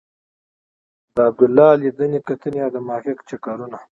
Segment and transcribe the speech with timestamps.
[1.15, 3.79] د عبدالله لیدنې کتنې او د محقق چکرونه.